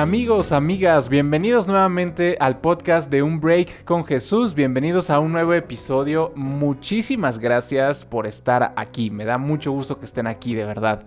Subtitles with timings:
[0.00, 4.54] Amigos, amigas, bienvenidos nuevamente al podcast de Un Break con Jesús.
[4.54, 6.32] Bienvenidos a un nuevo episodio.
[6.34, 9.10] Muchísimas gracias por estar aquí.
[9.10, 11.04] Me da mucho gusto que estén aquí, de verdad.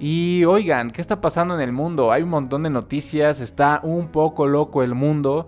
[0.00, 2.10] Y oigan, ¿qué está pasando en el mundo?
[2.10, 5.46] Hay un montón de noticias, está un poco loco el mundo.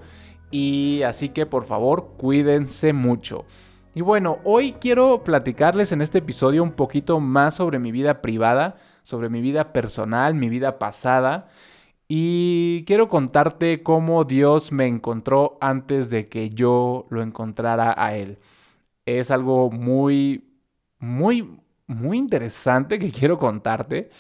[0.53, 3.45] Y así que por favor, cuídense mucho.
[3.97, 8.77] Y bueno, hoy quiero platicarles en este episodio un poquito más sobre mi vida privada,
[9.03, 11.49] sobre mi vida personal, mi vida pasada.
[12.09, 18.39] Y quiero contarte cómo Dios me encontró antes de que yo lo encontrara a Él.
[19.07, 20.45] Es algo muy,
[20.99, 24.11] muy, muy interesante que quiero contarte.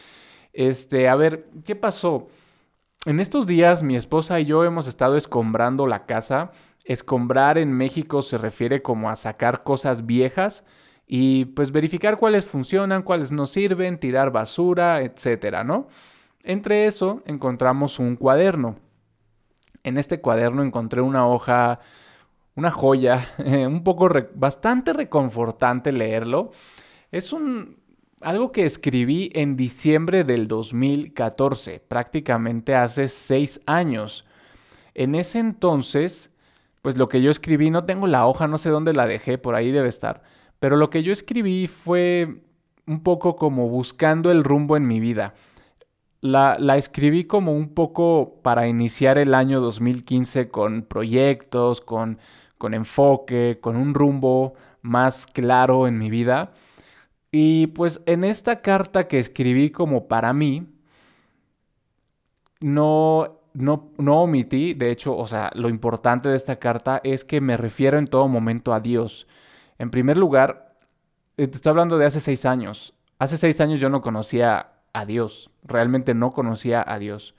[0.52, 2.28] Este, a ver, ¿qué pasó?
[3.06, 6.52] En estos días mi esposa y yo hemos estado escombrando la casa.
[6.84, 10.64] Escombrar en México se refiere como a sacar cosas viejas
[11.06, 15.88] y pues verificar cuáles funcionan, cuáles no sirven, tirar basura, etcétera, ¿no?
[16.44, 18.76] Entre eso encontramos un cuaderno.
[19.82, 21.80] En este cuaderno encontré una hoja,
[22.54, 26.52] una joya, un poco bastante reconfortante leerlo.
[27.10, 27.82] Es un
[28.20, 34.24] algo que escribí en diciembre del 2014, prácticamente hace seis años.
[34.94, 36.30] En ese entonces,
[36.80, 39.54] pues lo que yo escribí, no tengo la hoja, no sé dónde la dejé, por
[39.54, 40.22] ahí debe estar,
[40.58, 42.42] pero lo que yo escribí fue
[42.86, 45.34] un poco como buscando el rumbo en mi vida.
[46.24, 52.18] La, escribí como un poco para iniciar el año 2015 con proyectos, con,
[52.56, 56.52] con enfoque, con un rumbo más claro en mi vida.
[57.30, 60.66] Y pues en esta carta que escribí como para mí,
[62.60, 67.42] no, no, no omití, de hecho, o sea, lo importante de esta carta es que
[67.42, 69.26] me refiero en todo momento a Dios.
[69.78, 70.74] En primer lugar,
[71.36, 72.94] eh, te estoy hablando de hace seis años.
[73.18, 77.34] Hace seis años yo no conocía a Dios, realmente no conocía a Dios.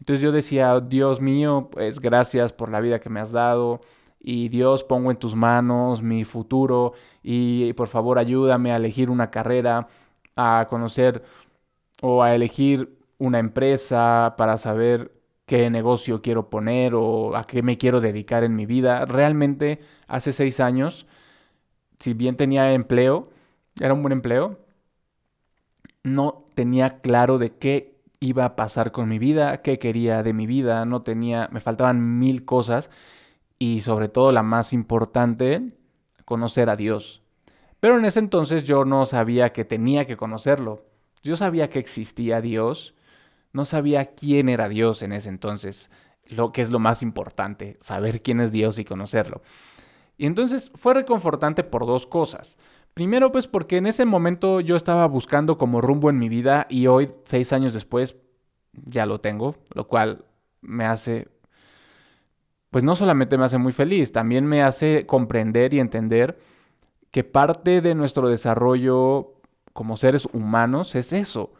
[0.00, 3.80] Entonces yo decía, Dios mío, pues gracias por la vida que me has dado
[4.20, 9.30] y Dios pongo en tus manos mi futuro y por favor ayúdame a elegir una
[9.30, 9.88] carrera,
[10.36, 11.22] a conocer
[12.02, 15.12] o a elegir una empresa para saber
[15.46, 19.04] qué negocio quiero poner o a qué me quiero dedicar en mi vida.
[19.06, 21.06] Realmente hace seis años,
[21.98, 23.30] si bien tenía empleo,
[23.80, 24.58] era un buen empleo,
[26.02, 30.46] no tenía claro de qué iba a pasar con mi vida, qué quería de mi
[30.46, 32.90] vida, no tenía, me faltaban mil cosas
[33.58, 35.72] y sobre todo la más importante,
[36.24, 37.22] conocer a Dios.
[37.80, 40.86] Pero en ese entonces yo no sabía que tenía que conocerlo.
[41.22, 42.94] Yo sabía que existía Dios,
[43.52, 45.90] no sabía quién era Dios en ese entonces,
[46.26, 49.42] lo que es lo más importante, saber quién es Dios y conocerlo.
[50.16, 52.56] Y entonces fue reconfortante por dos cosas.
[52.94, 56.86] Primero, pues porque en ese momento yo estaba buscando como rumbo en mi vida y
[56.86, 58.16] hoy, seis años después,
[58.72, 60.24] ya lo tengo, lo cual
[60.60, 61.28] me hace,
[62.70, 66.38] pues no solamente me hace muy feliz, también me hace comprender y entender
[67.10, 69.34] que parte de nuestro desarrollo
[69.72, 71.52] como seres humanos es eso.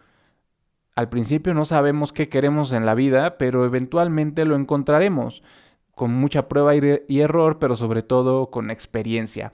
[0.94, 5.42] Al principio no sabemos qué queremos en la vida, pero eventualmente lo encontraremos,
[5.96, 9.52] con mucha prueba y error, pero sobre todo con experiencia.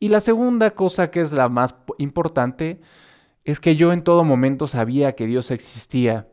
[0.00, 2.80] Y la segunda cosa que es la más importante
[3.44, 6.28] es que yo en todo momento sabía que Dios existía.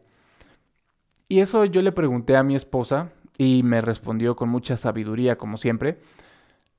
[1.28, 5.58] Y eso yo le pregunté a mi esposa y me respondió con mucha sabiduría, como
[5.58, 6.00] siempre.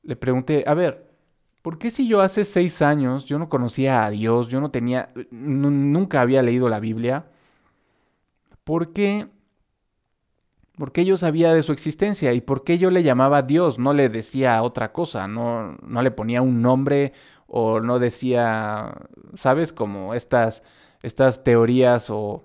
[0.02, 1.06] Le pregunté, a ver,
[1.62, 5.10] ¿por qué si yo hace seis años yo no conocía a Dios, yo no tenía,
[5.30, 7.26] nunca había leído la Biblia?
[8.62, 9.26] ¿Por qué
[10.76, 12.34] ¿Por qué yo sabía de su existencia?
[12.34, 13.78] ¿Y por qué yo le llamaba Dios?
[13.78, 17.14] No le decía otra cosa, no, no le ponía un nombre
[17.46, 18.92] o no decía,
[19.36, 19.72] ¿sabes?
[19.72, 20.62] Como estas,
[21.02, 22.44] estas teorías o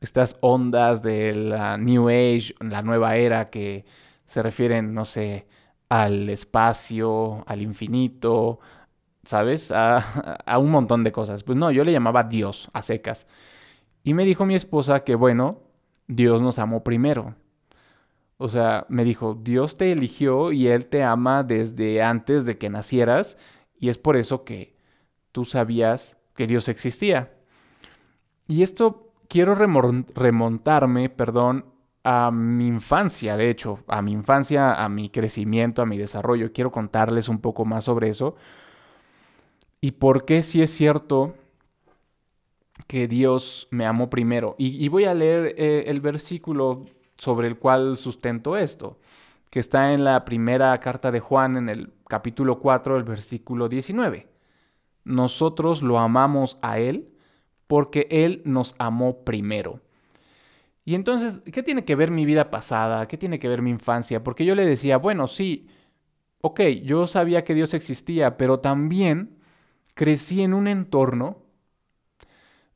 [0.00, 3.86] estas ondas de la New Age, la nueva era que
[4.26, 5.46] se refieren, no sé,
[5.88, 8.60] al espacio, al infinito,
[9.24, 9.70] ¿sabes?
[9.72, 9.98] A,
[10.46, 11.42] a, un montón de cosas.
[11.44, 13.26] Pues no, yo le llamaba Dios a secas.
[14.04, 15.60] Y me dijo mi esposa que, bueno,
[16.08, 17.34] Dios nos amó primero.
[18.38, 22.68] O sea, me dijo, Dios te eligió y Él te ama desde antes de que
[22.68, 23.36] nacieras
[23.78, 24.76] y es por eso que
[25.32, 27.32] tú sabías que Dios existía.
[28.46, 31.64] Y esto quiero remontarme, perdón,
[32.04, 36.52] a mi infancia, de hecho, a mi infancia, a mi crecimiento, a mi desarrollo.
[36.52, 38.36] Quiero contarles un poco más sobre eso.
[39.80, 41.34] Y por qué sí es cierto
[42.86, 44.54] que Dios me amó primero.
[44.58, 46.84] Y, voy a leer eh, el versículo
[47.16, 48.98] sobre el cual sustento esto,
[49.50, 54.28] que está en la primera carta de Juan en el capítulo 4, el versículo 19.
[55.04, 57.08] Nosotros lo amamos a Él
[57.66, 59.80] porque Él nos amó primero.
[60.84, 63.08] Y entonces, ¿qué tiene que ver mi vida pasada?
[63.08, 64.22] ¿Qué tiene que ver mi infancia?
[64.22, 65.68] Porque yo le decía, bueno, sí,
[66.42, 69.36] ok, yo sabía que Dios existía, pero también
[69.94, 71.38] crecí en un entorno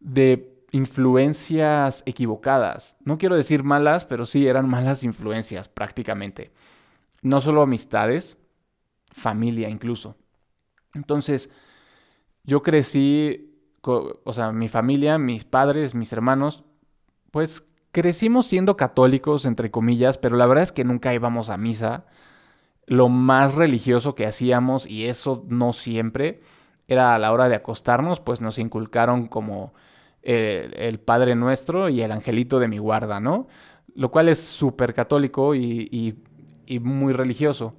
[0.01, 2.96] de influencias equivocadas.
[3.05, 6.52] No quiero decir malas, pero sí eran malas influencias prácticamente.
[7.22, 8.37] No solo amistades,
[9.12, 10.17] familia incluso.
[10.94, 11.50] Entonces,
[12.44, 16.64] yo crecí, o sea, mi familia, mis padres, mis hermanos,
[17.31, 22.06] pues crecimos siendo católicos, entre comillas, pero la verdad es que nunca íbamos a misa.
[22.87, 26.43] Lo más religioso que hacíamos, y eso no siempre,
[26.88, 29.75] era a la hora de acostarnos, pues nos inculcaron como
[30.22, 33.49] el, Padre Nuestro y el Angelito de mi guarda, ¿no?
[33.94, 36.17] Lo cual es súper católico y,
[36.81, 37.75] muy religioso.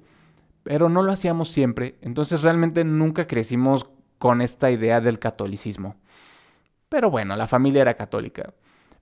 [0.62, 5.96] Pero no lo hacíamos siempre, entonces realmente nunca crecimos con esta idea del catolicismo.
[6.88, 8.52] Pero bueno, la familia era católica.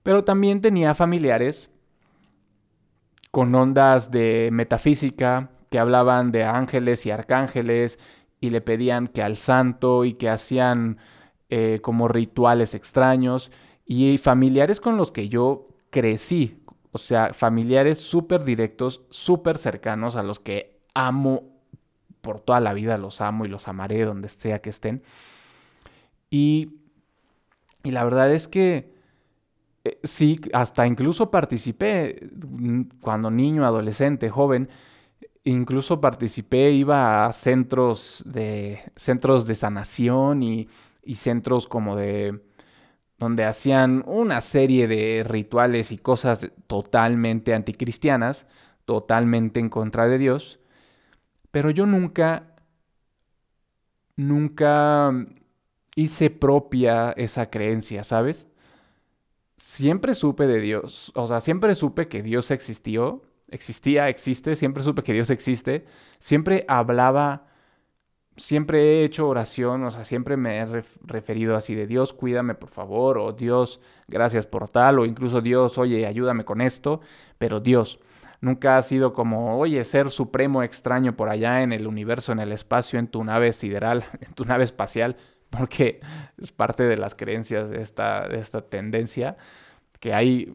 [0.01, 1.69] Pero también tenía familiares
[3.29, 7.99] con ondas de metafísica que hablaban de ángeles y arcángeles
[8.39, 10.97] y le pedían que al santo y que hacían
[11.51, 13.51] eh, como rituales extraños
[13.85, 20.23] y familiares con los que yo crecí, o sea, familiares súper directos, súper cercanos a
[20.23, 21.43] los que amo
[22.21, 25.03] por toda la vida, los amo y los amaré donde sea que estén.
[26.29, 26.79] Y,
[27.83, 28.93] y la verdad es que
[29.83, 34.69] eh, sí, hasta incluso participé mm, cuando niño, adolescente, joven,
[35.43, 40.69] incluso participé, iba a centros de, centros de sanación y
[41.03, 42.41] y centros como de
[43.17, 48.47] donde hacían una serie de rituales y cosas totalmente anticristianas,
[48.85, 50.59] totalmente en contra de Dios,
[51.51, 52.55] pero yo nunca,
[54.15, 55.13] nunca
[55.95, 58.47] hice propia esa creencia, ¿sabes?
[59.57, 65.03] Siempre supe de Dios, o sea, siempre supe que Dios existió, existía, existe, siempre supe
[65.03, 65.85] que Dios existe,
[66.17, 67.50] siempre hablaba
[68.41, 72.69] siempre he hecho oración, o sea, siempre me he referido así de Dios, cuídame por
[72.69, 77.01] favor, o Dios, gracias por tal, o incluso Dios, oye, ayúdame con esto,
[77.37, 77.99] pero Dios.
[78.41, 82.51] Nunca ha sido como, oye, ser supremo extraño por allá en el universo, en el
[82.51, 85.17] espacio, en tu nave sideral, en tu nave espacial,
[85.51, 85.99] porque
[86.41, 89.37] es parte de las creencias de esta, de esta tendencia,
[89.99, 90.53] que hay,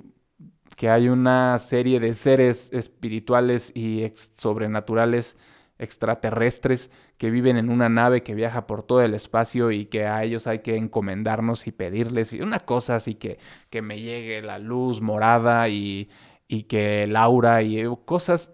[0.75, 5.37] que hay una serie de seres espirituales y sobrenaturales
[5.79, 10.23] extraterrestres que viven en una nave que viaja por todo el espacio y que a
[10.25, 13.39] ellos hay que encomendarnos y pedirles y una cosa así que,
[13.71, 16.09] que me llegue la luz morada y,
[16.49, 18.53] y que Laura y cosas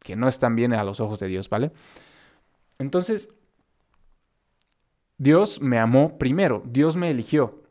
[0.00, 1.72] que no están bien a los ojos de Dios, ¿vale?
[2.78, 3.28] Entonces,
[5.18, 7.62] Dios me amó primero, Dios me eligió.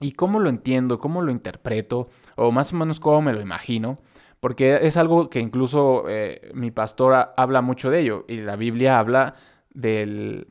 [0.00, 0.98] ¿Y cómo lo entiendo?
[0.98, 2.08] ¿Cómo lo interpreto?
[2.36, 3.98] O más o menos cómo me lo imagino
[4.40, 8.98] porque es algo que incluso eh, mi pastora habla mucho de ello y la Biblia
[8.98, 9.34] habla
[9.72, 10.48] del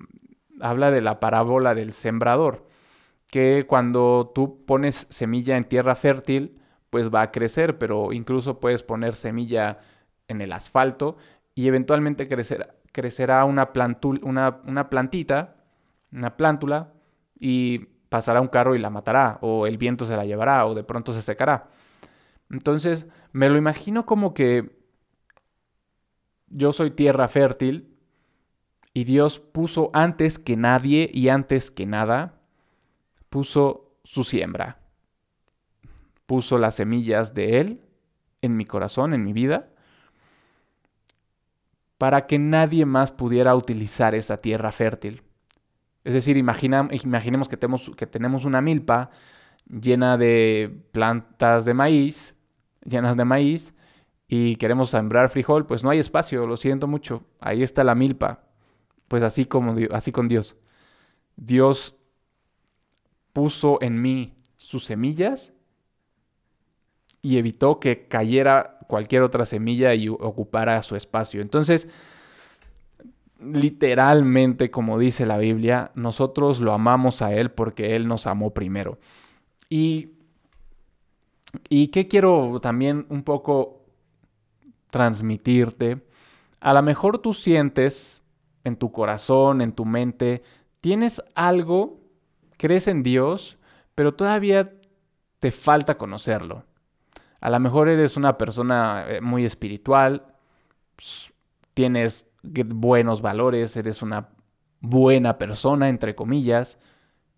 [0.62, 2.68] habla de la parábola del sembrador,
[3.32, 6.60] que cuando tú pones semilla en tierra fértil,
[6.90, 9.80] pues va a crecer, pero incluso puedes poner semilla
[10.28, 11.18] en el asfalto
[11.56, 12.28] y eventualmente
[12.92, 13.70] crecerá una,
[14.22, 15.56] una, una plantita,
[16.12, 16.94] una plántula,
[17.40, 20.84] y pasará un carro y la matará, o el viento se la llevará, o de
[20.84, 21.68] pronto se secará.
[22.50, 24.78] Entonces, me lo imagino como que
[26.48, 27.96] yo soy tierra fértil
[28.94, 32.42] y Dios puso antes que nadie y antes que nada,
[33.30, 34.80] puso su siembra.
[36.26, 37.82] Puso las semillas de Él
[38.42, 39.70] en mi corazón, en mi vida,
[41.98, 45.22] para que nadie más pudiera utilizar esa tierra fértil.
[46.04, 49.12] Es decir, imaginemos que tenemos, que tenemos una milpa
[49.68, 52.39] llena de plantas de maíz
[52.90, 53.74] llenas de maíz
[54.28, 57.24] y queremos sembrar frijol, pues no hay espacio, lo siento mucho.
[57.40, 58.44] Ahí está la milpa.
[59.08, 60.56] Pues así como así con Dios.
[61.36, 61.96] Dios
[63.34, 65.52] puso en mí sus semillas
[67.22, 71.42] y evitó que cayera cualquier otra semilla y ocupara su espacio.
[71.42, 71.88] Entonces,
[73.42, 79.00] literalmente, como dice la Biblia, nosotros lo amamos a Él porque Él nos amó primero.
[79.70, 80.19] Y
[81.70, 83.86] ¿Y qué quiero también un poco
[84.90, 86.06] transmitirte?
[86.60, 88.22] A lo mejor tú sientes
[88.64, 90.44] en tu corazón, en tu mente,
[90.82, 92.00] tienes algo,
[92.58, 93.58] crees en Dios,
[93.96, 94.74] pero todavía
[95.40, 96.64] te falta conocerlo.
[97.42, 100.26] A lo mejor eres una persona eh, muy espiritual,
[101.74, 104.30] tienes buenos valores, eres una
[104.82, 106.78] buena persona, entre comillas,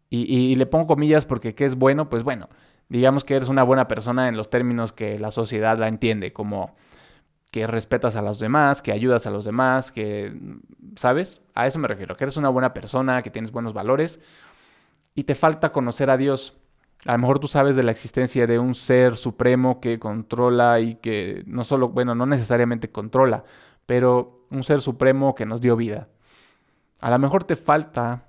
[0.10, 2.10] y, y, le pongo comillas porque ¿qué es bueno?
[2.10, 2.50] Pues bueno,
[2.92, 6.76] digamos que eres una buena persona en los términos que la sociedad la entiende, como
[7.50, 10.34] que respetas a los demás, que ayudas a los demás, que,
[10.98, 11.42] ¿sabes?
[11.56, 14.20] A eso me refiero, que eres una buena persona, que tienes buenos valores
[15.16, 16.58] y te falta conocer a Dios.
[17.06, 20.96] A lo mejor tú sabes de la existencia de un ser supremo que controla y
[20.96, 23.46] que no solo, bueno, no necesariamente controla,
[23.86, 26.10] pero un ser supremo que nos dio vida.
[27.00, 28.26] A lo mejor te falta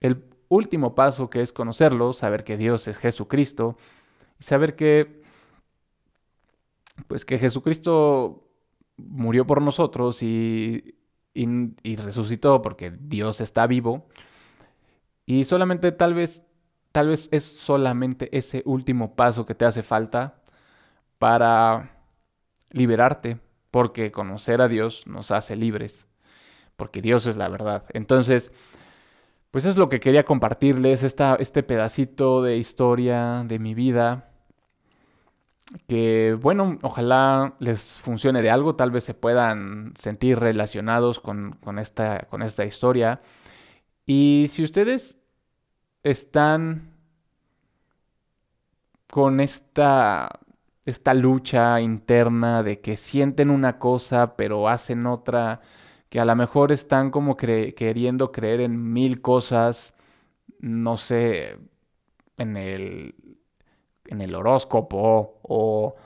[0.00, 3.76] el último paso que es conocerlo, saber que Dios es Jesucristo
[4.38, 5.22] y saber que
[7.06, 8.48] pues que Jesucristo
[8.96, 10.94] murió por nosotros y,
[11.34, 14.06] y, resucitó porque Dios está vivo.
[15.24, 16.44] Y solamente tal vez,
[16.92, 20.42] tal vez es solamente ese último paso que te hace falta
[21.18, 21.96] para
[22.70, 23.38] liberarte,
[23.70, 26.06] porque conocer a Dios nos hace libres,
[26.76, 27.84] porque Dios es la verdad.
[27.94, 28.52] Entonces,
[29.52, 34.30] pues es lo que quería compartirles, esta, este pedacito de historia de mi vida.
[35.86, 42.26] Que bueno, ojalá les funcione de algo, tal vez se puedan sentir relacionados con, esta,
[42.30, 43.20] con esta historia.
[44.06, 45.18] Y si ustedes
[46.02, 46.94] están
[49.10, 50.30] con esta,
[50.86, 55.60] esta lucha interna de que sienten una cosa pero hacen otra,
[56.12, 59.94] que a lo mejor están como queriendo creer en mil cosas,
[60.58, 61.56] no sé,
[62.36, 63.14] en el,
[64.04, 65.96] en el horóscopo o,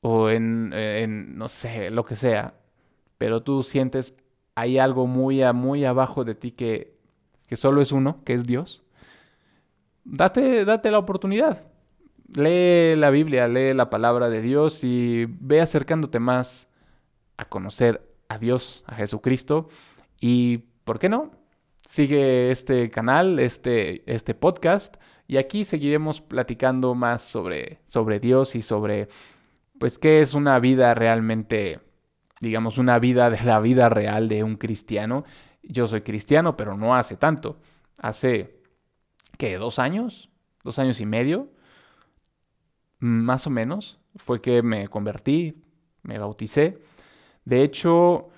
[0.00, 2.54] o en, en, no sé, lo que sea,
[3.18, 4.16] pero tú sientes
[4.54, 6.96] hay algo muy, muy abajo de ti que,
[7.46, 8.82] que solo es uno, que es Dios,
[10.04, 11.70] date, date la oportunidad.
[12.28, 16.68] Lee la Biblia, lee la palabra de Dios y ve acercándote más
[17.36, 19.68] a conocer a Dios, a Jesucristo.
[20.20, 21.32] Y, ¿por qué no?
[21.84, 24.96] Sigue este canal, este, este podcast,
[25.26, 29.08] y aquí seguiremos platicando más sobre, sobre Dios y sobre,
[29.80, 31.80] pues, qué es una vida realmente,
[32.40, 35.24] digamos, una vida de la vida real de un cristiano.
[35.64, 37.58] Yo soy cristiano, pero no hace tanto.
[37.98, 38.60] Hace,
[39.38, 39.56] ¿qué?
[39.56, 40.30] ¿Dos años?
[40.62, 41.48] ¿Dos años y medio?
[43.00, 43.98] Más o menos.
[44.16, 45.64] Fue que me convertí,
[46.02, 46.78] me bauticé.
[47.44, 48.30] De hecho,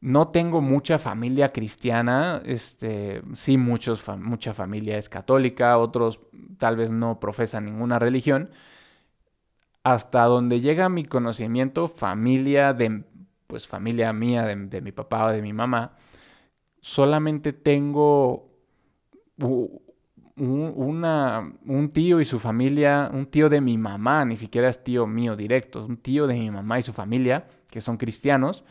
[0.00, 6.20] no tengo mucha familia cristiana, este, sí muchos, mucha familia es católica, otros
[6.58, 8.50] tal vez no profesan ninguna religión.
[9.82, 13.04] Hasta donde llega mi conocimiento, familia de,
[13.46, 15.96] pues familia mía, de, mi papá o de mi mamá,
[16.80, 18.48] solamente tengo
[20.36, 25.36] un tío y su familia, un tío de mi mamá, ni siquiera es tío mío
[25.36, 28.64] directo, un tío de mi mamá y su familia, que son cristianos,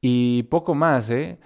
[0.00, 1.38] y poco más, ¿eh?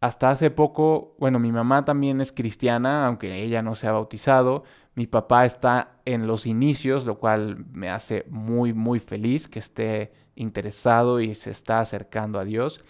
[0.00, 4.62] Hasta hace poco, bueno, mi mamá también es cristiana, aunque ella no se ha bautizado.
[4.94, 10.12] Mi papá está en los inicios, lo cual me hace muy, muy feliz que esté
[10.36, 12.80] interesado y se está acercando a Dios.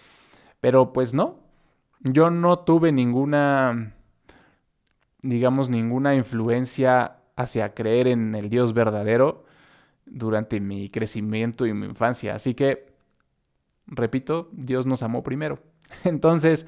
[0.59, 1.39] Pero pues no,
[2.01, 3.95] yo no tuve ninguna,
[5.21, 9.45] digamos, ninguna influencia hacia creer en el Dios verdadero
[10.05, 12.35] durante mi crecimiento y mi infancia.
[12.35, 12.89] Así que
[13.87, 15.59] repito, Dios nos amó primero.
[16.03, 16.65] Entonces,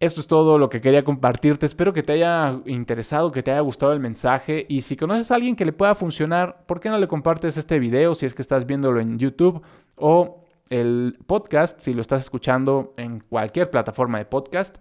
[0.00, 1.64] esto es todo lo que quería compartirte.
[1.64, 4.66] Espero que te haya interesado, que te haya gustado el mensaje.
[4.68, 7.78] Y si conoces a alguien que le pueda funcionar, ¿por qué no le compartes este
[7.78, 9.62] video si es que estás viéndolo en YouTube
[9.96, 14.78] o el podcast si lo estás escuchando en cualquier plataforma de podcast?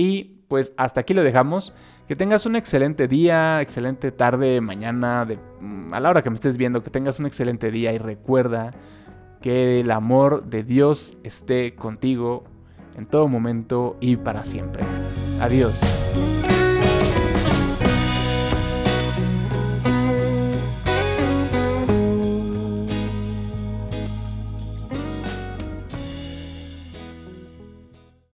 [0.00, 1.74] Y pues hasta aquí lo dejamos.
[2.08, 5.28] Que tengas un excelente día, excelente tarde, mañana,
[5.92, 8.72] a la hora que me estés viendo, que tengas un excelente día y recuerda
[9.42, 12.44] que el amor de Dios esté contigo
[12.96, 14.84] en todo momento y para siempre.
[15.38, 15.78] Adiós.